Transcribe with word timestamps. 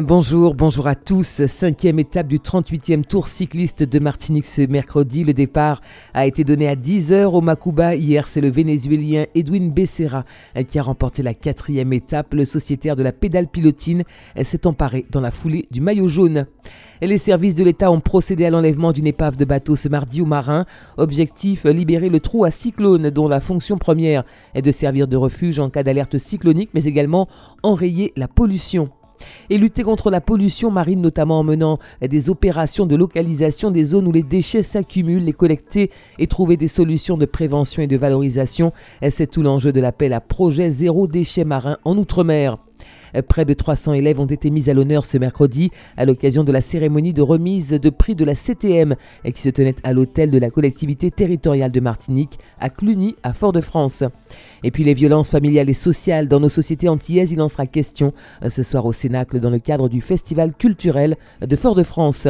Bonjour, 0.00 0.54
bonjour 0.54 0.86
à 0.86 0.94
tous. 0.94 1.44
Cinquième 1.44 1.98
étape 1.98 2.26
du 2.26 2.38
38e 2.38 3.04
tour 3.04 3.28
cycliste 3.28 3.82
de 3.82 3.98
Martinique 3.98 4.46
ce 4.46 4.62
mercredi. 4.62 5.22
Le 5.22 5.34
départ 5.34 5.82
a 6.14 6.24
été 6.24 6.44
donné 6.44 6.66
à 6.66 6.76
10h 6.76 7.26
au 7.26 7.42
Macuba. 7.42 7.94
Hier, 7.94 8.26
c'est 8.26 8.40
le 8.40 8.48
Vénézuélien 8.48 9.26
Edwin 9.34 9.70
Becerra 9.70 10.24
qui 10.66 10.78
a 10.78 10.82
remporté 10.82 11.22
la 11.22 11.34
quatrième 11.34 11.92
étape. 11.92 12.32
Le 12.32 12.46
sociétaire 12.46 12.96
de 12.96 13.02
la 13.02 13.12
pédale 13.12 13.48
pilotine 13.48 14.04
s'est 14.42 14.66
emparé 14.66 15.04
dans 15.10 15.20
la 15.20 15.30
foulée 15.30 15.68
du 15.70 15.82
maillot 15.82 16.08
jaune. 16.08 16.46
Les 17.02 17.18
services 17.18 17.54
de 17.54 17.64
l'État 17.64 17.90
ont 17.90 18.00
procédé 18.00 18.46
à 18.46 18.50
l'enlèvement 18.50 18.92
d'une 18.92 19.06
épave 19.06 19.36
de 19.36 19.44
bateau 19.44 19.76
ce 19.76 19.90
mardi 19.90 20.22
au 20.22 20.26
marin. 20.26 20.64
Objectif, 20.96 21.64
libérer 21.64 22.08
le 22.08 22.20
trou 22.20 22.46
à 22.46 22.50
cyclone 22.50 23.10
dont 23.10 23.28
la 23.28 23.40
fonction 23.40 23.76
première 23.76 24.24
est 24.54 24.62
de 24.62 24.70
servir 24.70 25.06
de 25.06 25.18
refuge 25.18 25.58
en 25.58 25.68
cas 25.68 25.82
d'alerte 25.82 26.16
cyclonique 26.16 26.70
mais 26.72 26.84
également 26.84 27.28
enrayer 27.62 28.14
la 28.16 28.26
pollution 28.26 28.88
et 29.50 29.58
lutter 29.58 29.82
contre 29.82 30.10
la 30.10 30.20
pollution 30.20 30.70
marine, 30.70 31.00
notamment 31.00 31.40
en 31.40 31.44
menant 31.44 31.78
des 32.00 32.30
opérations 32.30 32.86
de 32.86 32.96
localisation 32.96 33.70
des 33.70 33.84
zones 33.84 34.06
où 34.06 34.12
les 34.12 34.22
déchets 34.22 34.62
s'accumulent, 34.62 35.24
les 35.24 35.32
collecter 35.32 35.90
et 36.18 36.26
trouver 36.26 36.56
des 36.56 36.68
solutions 36.68 37.16
de 37.16 37.26
prévention 37.26 37.82
et 37.82 37.86
de 37.86 37.96
valorisation. 37.96 38.72
C'est 39.10 39.30
tout 39.30 39.42
l'enjeu 39.42 39.72
de 39.72 39.80
l'appel 39.80 40.12
à 40.12 40.20
projet 40.20 40.70
zéro 40.70 41.06
déchet 41.06 41.44
marin 41.44 41.78
en 41.84 41.96
Outre-mer. 41.96 42.58
Près 43.28 43.44
de 43.44 43.52
300 43.52 43.94
élèves 43.94 44.20
ont 44.20 44.26
été 44.26 44.50
mis 44.50 44.70
à 44.70 44.74
l'honneur 44.74 45.04
ce 45.04 45.18
mercredi 45.18 45.70
à 45.96 46.04
l'occasion 46.04 46.44
de 46.44 46.52
la 46.52 46.60
cérémonie 46.60 47.12
de 47.12 47.22
remise 47.22 47.70
de 47.70 47.90
prix 47.90 48.14
de 48.14 48.24
la 48.24 48.34
CTM 48.34 48.94
qui 49.24 49.40
se 49.40 49.50
tenait 49.50 49.76
à 49.84 49.92
l'hôtel 49.92 50.30
de 50.30 50.38
la 50.38 50.50
collectivité 50.50 51.10
territoriale 51.10 51.72
de 51.72 51.80
Martinique 51.80 52.38
à 52.58 52.70
Cluny, 52.70 53.16
à 53.22 53.32
Fort-de-France. 53.32 54.04
Et 54.64 54.70
puis 54.70 54.84
les 54.84 54.94
violences 54.94 55.30
familiales 55.30 55.70
et 55.70 55.74
sociales 55.74 56.28
dans 56.28 56.40
nos 56.40 56.48
sociétés 56.48 56.88
antillaises, 56.88 57.32
il 57.32 57.40
en 57.40 57.48
sera 57.48 57.66
question 57.66 58.12
ce 58.46 58.62
soir 58.62 58.86
au 58.86 58.92
Cénacle 58.92 59.40
dans 59.40 59.50
le 59.50 59.58
cadre 59.58 59.88
du 59.88 60.00
Festival 60.00 60.54
culturel 60.54 61.16
de 61.40 61.56
Fort-de-France. 61.56 62.28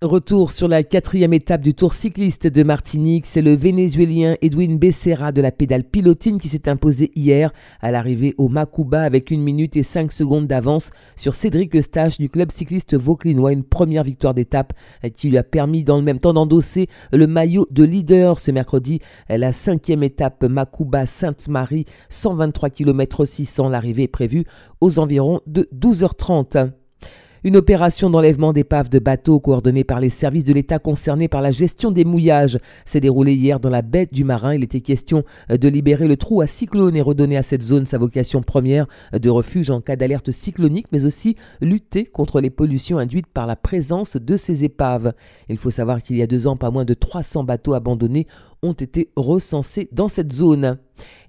Retour 0.00 0.52
sur 0.52 0.68
la 0.68 0.84
quatrième 0.84 1.32
étape 1.32 1.60
du 1.60 1.74
Tour 1.74 1.92
cycliste 1.92 2.46
de 2.46 2.62
Martinique, 2.62 3.26
c'est 3.26 3.42
le 3.42 3.56
Vénézuélien 3.56 4.36
Edwin 4.42 4.78
Becerra 4.78 5.32
de 5.32 5.42
la 5.42 5.50
pédale 5.50 5.82
pilotine 5.82 6.38
qui 6.38 6.48
s'est 6.48 6.68
imposé 6.68 7.10
hier 7.16 7.50
à 7.80 7.90
l'arrivée 7.90 8.32
au 8.38 8.48
Macuba 8.48 9.02
avec 9.02 9.32
une 9.32 9.42
minute 9.42 9.74
et 9.76 9.82
cinq 9.82 10.12
secondes 10.12 10.46
d'avance 10.46 10.92
sur 11.16 11.34
Cédric 11.34 11.74
Eustache 11.74 12.16
du 12.18 12.28
club 12.28 12.52
cycliste 12.52 12.96
vauclinois, 12.96 13.50
une 13.50 13.64
première 13.64 14.04
victoire 14.04 14.34
d'étape 14.34 14.72
qui 15.14 15.30
lui 15.30 15.36
a 15.36 15.42
permis 15.42 15.82
dans 15.82 15.96
le 15.96 16.04
même 16.04 16.20
temps 16.20 16.32
d'endosser 16.32 16.86
le 17.12 17.26
maillot 17.26 17.66
de 17.72 17.82
leader 17.82 18.38
ce 18.38 18.52
mercredi. 18.52 19.00
La 19.28 19.50
cinquième 19.50 20.04
étape 20.04 20.44
Macuba 20.44 21.06
Sainte-Marie, 21.06 21.86
123 22.08 22.70
km 22.70 23.24
600, 23.24 23.68
l'arrivée 23.70 24.06
prévue 24.06 24.44
aux 24.80 25.00
environs 25.00 25.40
de 25.48 25.68
12h30. 25.76 26.70
Une 27.44 27.56
opération 27.56 28.10
d'enlèvement 28.10 28.52
d'épaves 28.52 28.88
de 28.88 28.98
bateaux 28.98 29.38
coordonnée 29.38 29.84
par 29.84 30.00
les 30.00 30.10
services 30.10 30.42
de 30.42 30.52
l'État 30.52 30.80
concernés 30.80 31.28
par 31.28 31.40
la 31.40 31.52
gestion 31.52 31.92
des 31.92 32.04
mouillages 32.04 32.58
s'est 32.84 32.98
déroulée 32.98 33.34
hier 33.34 33.60
dans 33.60 33.70
la 33.70 33.82
baie 33.82 34.08
du 34.10 34.24
Marin. 34.24 34.54
Il 34.54 34.64
était 34.64 34.80
question 34.80 35.22
de 35.48 35.68
libérer 35.68 36.08
le 36.08 36.16
trou 36.16 36.40
à 36.40 36.48
cyclone 36.48 36.96
et 36.96 37.00
redonner 37.00 37.36
à 37.36 37.44
cette 37.44 37.62
zone 37.62 37.86
sa 37.86 37.96
vocation 37.96 38.40
première 38.40 38.88
de 39.12 39.30
refuge 39.30 39.70
en 39.70 39.80
cas 39.80 39.94
d'alerte 39.94 40.32
cyclonique, 40.32 40.88
mais 40.90 41.04
aussi 41.04 41.36
lutter 41.60 42.04
contre 42.04 42.40
les 42.40 42.50
pollutions 42.50 42.98
induites 42.98 43.28
par 43.28 43.46
la 43.46 43.54
présence 43.54 44.16
de 44.16 44.36
ces 44.36 44.64
épaves. 44.64 45.12
Il 45.48 45.58
faut 45.58 45.70
savoir 45.70 46.02
qu'il 46.02 46.16
y 46.16 46.22
a 46.22 46.26
deux 46.26 46.48
ans, 46.48 46.56
pas 46.56 46.72
moins 46.72 46.84
de 46.84 46.94
300 46.94 47.44
bateaux 47.44 47.74
abandonnés 47.74 48.26
ont 48.62 48.72
été 48.72 49.10
recensés 49.16 49.88
dans 49.92 50.08
cette 50.08 50.32
zone. 50.32 50.78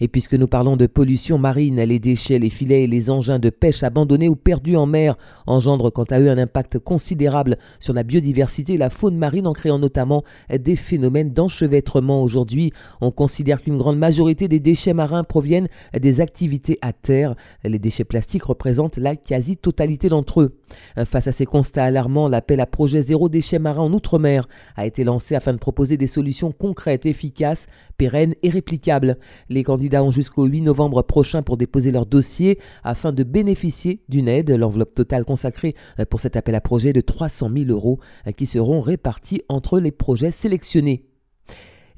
Et 0.00 0.08
puisque 0.08 0.34
nous 0.34 0.46
parlons 0.46 0.76
de 0.76 0.86
pollution 0.86 1.38
marine, 1.38 1.82
les 1.82 1.98
déchets, 1.98 2.38
les 2.38 2.50
filets 2.50 2.84
et 2.84 2.86
les 2.86 3.10
engins 3.10 3.38
de 3.38 3.50
pêche 3.50 3.82
abandonnés 3.82 4.28
ou 4.28 4.36
perdus 4.36 4.76
en 4.76 4.86
mer 4.86 5.16
engendrent 5.46 5.92
quant 5.92 6.04
à 6.04 6.20
eux 6.20 6.30
un 6.30 6.38
impact 6.38 6.78
considérable 6.78 7.58
sur 7.80 7.92
la 7.92 8.02
biodiversité 8.02 8.74
et 8.74 8.78
la 8.78 8.90
faune 8.90 9.18
marine 9.18 9.46
en 9.46 9.52
créant 9.52 9.78
notamment 9.78 10.24
des 10.50 10.76
phénomènes 10.76 11.32
d'enchevêtrement. 11.32 12.22
Aujourd'hui, 12.22 12.72
on 13.00 13.10
considère 13.10 13.60
qu'une 13.60 13.76
grande 13.76 13.98
majorité 13.98 14.48
des 14.48 14.60
déchets 14.60 14.94
marins 14.94 15.24
proviennent 15.24 15.68
des 15.98 16.20
activités 16.20 16.78
à 16.80 16.92
terre. 16.92 17.34
Les 17.64 17.78
déchets 17.78 18.04
plastiques 18.04 18.44
représentent 18.44 18.98
la 18.98 19.16
quasi-totalité 19.16 20.08
d'entre 20.08 20.40
eux. 20.40 20.57
Face 21.04 21.26
à 21.26 21.32
ces 21.32 21.46
constats 21.46 21.84
alarmants, 21.84 22.28
l'appel 22.28 22.60
à 22.60 22.66
projet 22.66 23.00
zéro 23.00 23.28
déchet 23.28 23.58
marin 23.58 23.82
en 23.82 23.92
Outre-mer 23.92 24.48
a 24.76 24.86
été 24.86 25.04
lancé 25.04 25.34
afin 25.34 25.52
de 25.52 25.58
proposer 25.58 25.96
des 25.96 26.06
solutions 26.06 26.52
concrètes, 26.52 27.06
efficaces, 27.06 27.66
pérennes 27.96 28.34
et 28.42 28.50
réplicables. 28.50 29.18
Les 29.48 29.62
candidats 29.62 30.02
ont 30.02 30.10
jusqu'au 30.10 30.44
8 30.44 30.62
novembre 30.62 31.02
prochain 31.02 31.42
pour 31.42 31.56
déposer 31.56 31.90
leur 31.90 32.06
dossier 32.06 32.58
afin 32.84 33.12
de 33.12 33.22
bénéficier 33.22 34.00
d'une 34.08 34.28
aide. 34.28 34.50
L'enveloppe 34.50 34.94
totale 34.94 35.24
consacrée 35.24 35.74
pour 36.10 36.20
cet 36.20 36.36
appel 36.36 36.54
à 36.54 36.60
projet 36.60 36.92
de 36.92 37.00
300 37.00 37.50
000 37.56 37.70
euros 37.70 37.98
qui 38.36 38.46
seront 38.46 38.80
répartis 38.80 39.42
entre 39.48 39.80
les 39.80 39.92
projets 39.92 40.30
sélectionnés. 40.30 41.04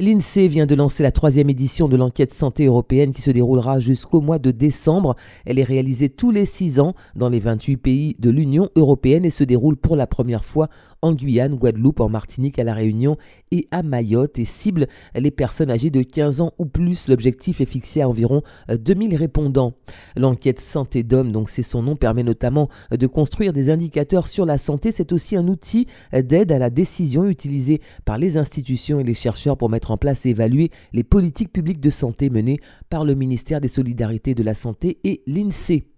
L'INSEE 0.00 0.48
vient 0.48 0.66
de 0.66 0.74
lancer 0.74 1.04
la 1.04 1.12
troisième 1.12 1.50
édition 1.50 1.86
de 1.86 1.96
l'enquête 1.96 2.34
santé 2.34 2.66
européenne 2.66 3.14
qui 3.14 3.22
se 3.22 3.30
déroulera 3.30 3.78
jusqu'au 3.78 4.20
mois 4.20 4.40
de 4.40 4.50
décembre. 4.50 5.14
Elle 5.46 5.60
est 5.60 5.64
réalisée 5.64 6.08
tous 6.08 6.32
les 6.32 6.46
six 6.46 6.80
ans 6.80 6.94
dans 7.14 7.28
les 7.28 7.38
28 7.38 7.76
pays 7.76 8.16
de 8.18 8.28
l'Union 8.28 8.70
européenne 8.74 9.24
et 9.24 9.30
se 9.30 9.44
déroule 9.44 9.76
pour 9.76 9.94
la 9.94 10.08
première 10.08 10.44
fois 10.44 10.68
en 11.00 11.12
Guyane, 11.12 11.54
Guadeloupe, 11.54 12.00
en 12.00 12.08
Martinique, 12.08 12.58
à 12.58 12.64
La 12.64 12.72
Réunion 12.72 13.18
et 13.52 13.68
à 13.70 13.82
Mayotte 13.82 14.38
et 14.38 14.46
cible 14.46 14.86
les 15.14 15.30
personnes 15.30 15.70
âgées 15.70 15.90
de 15.90 16.02
15 16.02 16.40
ans 16.40 16.54
ou 16.58 16.64
plus. 16.64 17.08
L'objectif 17.08 17.60
est 17.60 17.66
fixé 17.66 18.00
à 18.00 18.08
environ 18.08 18.42
2000 18.70 19.14
répondants. 19.14 19.74
L'enquête 20.16 20.60
santé 20.60 21.02
d'hommes, 21.02 21.30
donc 21.30 21.50
c'est 21.50 21.62
son 21.62 21.82
nom, 21.82 21.94
permet 21.94 22.22
notamment 22.22 22.68
de 22.90 23.06
construire 23.06 23.52
des 23.52 23.68
indicateurs 23.68 24.26
sur 24.26 24.46
la 24.46 24.56
santé. 24.56 24.92
C'est 24.92 25.12
aussi 25.12 25.36
un 25.36 25.46
outil 25.46 25.86
d'aide 26.12 26.50
à 26.50 26.58
la 26.58 26.70
décision 26.70 27.26
utilisé 27.26 27.82
par 28.06 28.16
les 28.16 28.38
institutions 28.38 28.98
et 28.98 29.04
les 29.04 29.14
chercheurs 29.14 29.58
pour 29.58 29.68
mettre 29.84 29.90
en 29.90 29.98
place 29.98 30.24
et 30.24 30.30
évaluer 30.30 30.70
les 30.94 31.04
politiques 31.04 31.52
publiques 31.52 31.80
de 31.80 31.90
santé 31.90 32.30
menées 32.30 32.58
par 32.88 33.04
le 33.04 33.14
ministère 33.14 33.60
des 33.60 33.68
Solidarités 33.68 34.34
de 34.34 34.42
la 34.42 34.54
Santé 34.54 34.98
et 35.04 35.22
l'INSEE. 35.26 35.93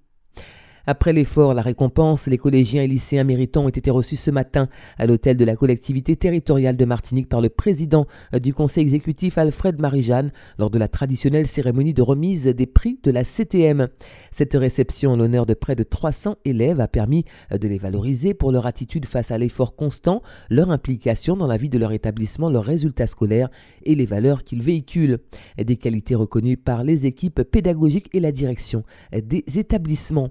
Après 0.89 1.13
l'effort, 1.13 1.53
la 1.53 1.63
récompense, 1.63 2.29
les 2.29 2.39
collégiens 2.39 2.83
et 2.83 2.87
lycéens 2.87 3.25
méritants 3.25 3.65
ont 3.65 3.71
été 3.71 3.91
reçus 3.91 4.15
ce 4.15 4.31
matin 4.31 4.69
à 4.99 5.07
l'hôtel 5.07 5.37
de 5.37 5.45
la 5.45 5.57
collectivité 5.57 6.15
territoriale 6.15 6.77
de 6.77 6.85
Martinique 6.85 7.29
par 7.29 7.41
le 7.41 7.49
président 7.49 8.07
du 8.41 8.55
conseil 8.55 8.83
exécutif 8.83 9.37
Alfred 9.37 9.81
Marie-Jeanne 9.81 10.31
lors 10.59 10.71
de 10.71 10.79
la 10.79 10.87
traditionnelle 10.87 11.49
cérémonie 11.49 11.93
de 11.93 12.03
remise 12.03 12.45
des 12.45 12.67
prix 12.67 13.01
de 13.03 13.11
la 13.11 13.25
CTM. 13.25 13.89
Cette 14.31 14.55
réception 14.55 15.13
en 15.13 15.17
l'honneur 15.17 15.45
de 15.45 15.55
près 15.55 15.75
de 15.75 15.83
300 15.83 16.37
élèves 16.45 16.81
a 16.81 16.87
permis 16.87 17.25
de 17.51 17.67
les 17.67 17.79
valoriser 17.79 18.33
pour 18.33 18.53
leur 18.53 18.67
attitude 18.67 19.07
face 19.07 19.33
à 19.33 19.39
l'effort 19.39 19.75
constant, 19.75 20.23
leur 20.51 20.71
implication 20.71 21.37
dans 21.37 21.49
la 21.49 21.57
vie 21.57 21.69
de 21.69 21.79
leur 21.79 21.91
établissement, 21.91 22.49
leurs 22.49 22.65
résultats 22.65 23.09
scolaires 23.09 23.51
et 23.83 23.97
les 23.97 24.07
valeurs 24.07 24.45
qu'ils 24.45 24.63
véhiculent. 24.63 25.19
Des 25.59 25.77
qualités 25.77 26.15
reconnues 26.15 26.57
par 26.57 26.85
les 26.85 27.07
équipes 27.07 27.43
pédagogiques 27.43 28.09
et 28.13 28.21
la 28.21 28.31
direction 28.31 28.85
des 29.13 29.45
établissements. 29.59 30.31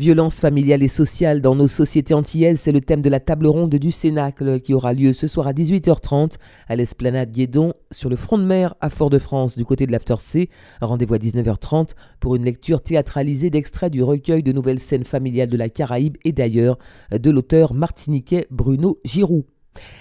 Violence 0.00 0.40
familiale 0.40 0.82
et 0.82 0.88
sociale 0.88 1.42
dans 1.42 1.54
nos 1.54 1.68
sociétés 1.68 2.14
antillaises, 2.14 2.58
c'est 2.58 2.72
le 2.72 2.80
thème 2.80 3.02
de 3.02 3.10
la 3.10 3.20
table 3.20 3.46
ronde 3.46 3.74
du 3.74 3.90
Cénacle 3.90 4.58
qui 4.60 4.72
aura 4.72 4.94
lieu 4.94 5.12
ce 5.12 5.26
soir 5.26 5.46
à 5.46 5.52
18h30 5.52 6.36
à 6.68 6.74
l'esplanade 6.74 7.30
Guédon 7.30 7.74
sur 7.90 8.08
le 8.08 8.16
front 8.16 8.38
de 8.38 8.44
mer 8.44 8.74
à 8.80 8.88
Fort-de-France 8.88 9.58
du 9.58 9.66
côté 9.66 9.86
de 9.86 9.92
l'After 9.92 10.14
C. 10.18 10.48
Rendez-vous 10.80 11.12
à 11.12 11.18
19h30 11.18 11.90
pour 12.18 12.34
une 12.34 12.46
lecture 12.46 12.80
théâtralisée 12.80 13.50
d'extraits 13.50 13.92
du 13.92 14.02
recueil 14.02 14.42
de 14.42 14.52
nouvelles 14.52 14.78
scènes 14.78 15.04
familiales 15.04 15.50
de 15.50 15.58
la 15.58 15.68
Caraïbe 15.68 16.16
et 16.24 16.32
d'ailleurs 16.32 16.78
de 17.12 17.30
l'auteur 17.30 17.74
martiniquais 17.74 18.46
Bruno 18.50 19.00
Giroux. 19.04 19.44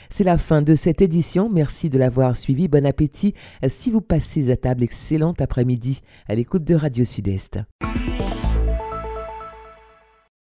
C'est 0.09 0.23
la 0.23 0.37
fin 0.37 0.61
de 0.61 0.75
cette 0.75 1.01
édition. 1.01 1.49
Merci 1.49 1.89
de 1.89 1.99
l'avoir 1.99 2.37
suivi. 2.37 2.69
Bon 2.69 2.85
appétit 2.85 3.33
si 3.67 3.91
vous 3.91 3.99
passez 3.99 4.49
à 4.49 4.55
table. 4.55 4.81
Excellent 4.81 5.33
après-midi 5.37 5.99
à 6.29 6.35
l'écoute 6.35 6.63
de 6.63 6.75
Radio 6.75 7.03
Sud-Est. 7.03 7.59